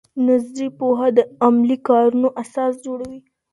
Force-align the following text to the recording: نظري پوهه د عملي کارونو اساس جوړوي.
نظري 0.27 0.67
پوهه 0.79 1.07
د 1.17 1.19
عملي 1.45 1.77
کارونو 1.87 2.27
اساس 2.43 2.73
جوړوي. 2.85 3.19